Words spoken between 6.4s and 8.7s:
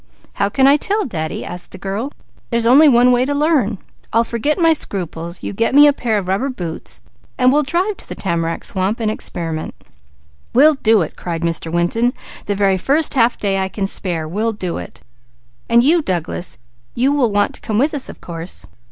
boots, then we'll drive to the tamarack